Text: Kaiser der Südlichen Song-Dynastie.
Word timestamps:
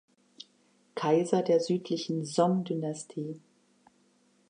Kaiser 0.95 1.43
der 1.43 1.59
Südlichen 1.59 2.25
Song-Dynastie. 2.25 3.39